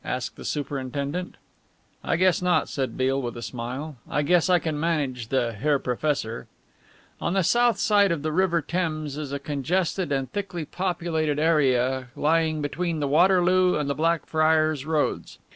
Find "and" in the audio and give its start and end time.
10.11-10.31, 13.77-13.87